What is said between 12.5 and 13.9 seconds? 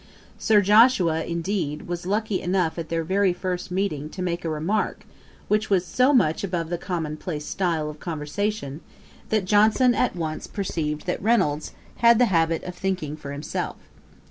of thinking for himself.